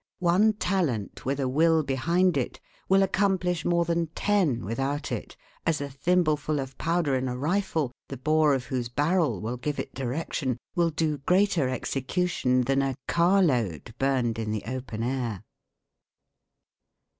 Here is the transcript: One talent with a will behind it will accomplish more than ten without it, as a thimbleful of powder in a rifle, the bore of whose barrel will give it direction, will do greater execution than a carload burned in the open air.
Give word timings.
One 0.17 0.53
talent 0.53 1.25
with 1.27 1.39
a 1.39 1.47
will 1.47 1.83
behind 1.83 2.35
it 2.35 2.59
will 2.89 3.03
accomplish 3.03 3.63
more 3.63 3.85
than 3.85 4.07
ten 4.15 4.65
without 4.65 5.11
it, 5.11 5.37
as 5.63 5.79
a 5.79 5.89
thimbleful 5.91 6.59
of 6.59 6.75
powder 6.79 7.13
in 7.13 7.27
a 7.27 7.37
rifle, 7.37 7.91
the 8.09 8.17
bore 8.17 8.55
of 8.55 8.65
whose 8.65 8.89
barrel 8.89 9.41
will 9.41 9.57
give 9.57 9.77
it 9.77 9.93
direction, 9.93 10.57
will 10.73 10.89
do 10.89 11.19
greater 11.19 11.69
execution 11.69 12.61
than 12.63 12.81
a 12.81 12.95
carload 13.07 13.93
burned 13.99 14.39
in 14.39 14.49
the 14.51 14.63
open 14.65 15.03
air. 15.03 15.43